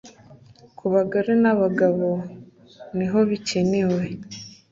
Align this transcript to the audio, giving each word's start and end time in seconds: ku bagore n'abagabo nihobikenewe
ku 0.77 0.85
bagore 0.93 1.31
n'abagabo 1.43 2.07
nihobikenewe 2.95 4.03